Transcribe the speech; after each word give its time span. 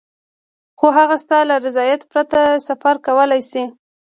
خو 0.79 0.87
هغه 0.97 1.15
ستا 1.23 1.37
له 1.49 1.55
رضایت 1.65 2.01
پرته 2.11 2.39
سفر 2.67 2.95
کولای 3.05 3.41
شي. 3.51 3.63